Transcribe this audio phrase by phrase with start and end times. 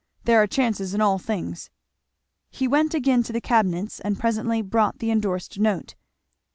[0.23, 1.69] There are chances in all things"
[2.49, 5.93] He went again to the cabinets, and presently brought the endorsed note.